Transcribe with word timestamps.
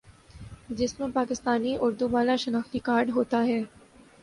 جس 0.69 0.99
میں 0.99 1.07
پاکستانی 1.13 1.75
اردو 1.79 2.07
والا 2.11 2.35
شناختی 2.37 2.79
کارڈ 2.81 3.09
ہوتا 3.09 3.43
ہے 3.45 3.61